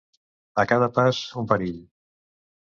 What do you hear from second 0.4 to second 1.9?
A cada pas, un perill.